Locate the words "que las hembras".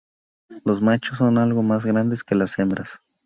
2.23-2.99